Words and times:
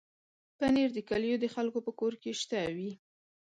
پنېر 0.57 0.89
د 0.93 0.99
کلیو 1.09 1.37
د 1.43 1.45
خلکو 1.55 1.79
په 1.85 1.91
کور 1.99 2.13
کې 2.21 2.31
شته 2.41 2.57
وي. 2.75 2.91